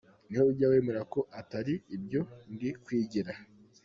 Ni 0.27 0.35
we 0.39 0.43
ujya 0.51 0.65
wemera 0.71 1.01
ko 1.13 1.19
atari 1.39 1.73
ibyo 1.95 2.21
ndi 2.53 2.69
kwigira. 2.83 3.31